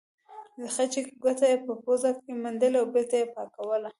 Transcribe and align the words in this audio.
خچۍ 0.73 1.01
ګوته 1.23 1.45
یې 1.51 1.57
په 1.65 1.73
پوزه 1.83 2.09
کې 2.21 2.31
منډلې 2.43 2.77
او 2.79 2.87
بېرته 2.93 3.15
یې 3.21 3.25
پاکوله. 3.35 3.89